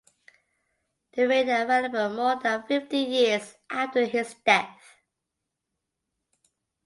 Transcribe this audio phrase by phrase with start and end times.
[1.13, 4.97] They remain available more than fifty years after his death.